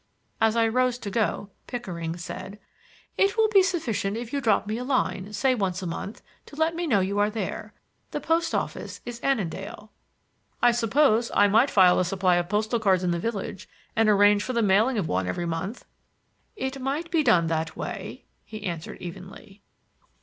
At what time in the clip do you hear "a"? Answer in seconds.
4.79-4.83, 5.83-5.85, 11.99-12.03